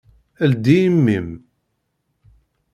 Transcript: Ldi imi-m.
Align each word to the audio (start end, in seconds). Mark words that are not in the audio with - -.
Ldi 0.51 0.77
imi-m. 0.87 1.29